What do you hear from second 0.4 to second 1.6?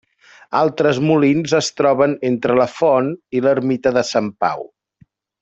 Altres molins